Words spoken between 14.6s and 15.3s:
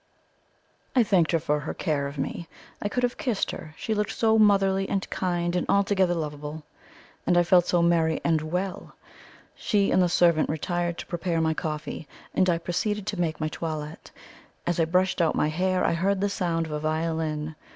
As I brushed